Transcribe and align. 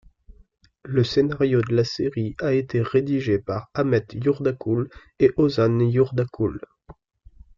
Le 0.83 1.03
scénario 1.03 1.61
de 1.61 1.75
la 1.75 1.83
série 1.83 2.35
a 2.39 2.53
été 2.55 2.81
rédigé 2.81 3.37
par 3.37 3.69
Ahmet 3.75 4.05
Yurdakul 4.15 4.89
et 5.19 5.29
Ozan 5.37 5.77
Yurdakul. 5.79 6.59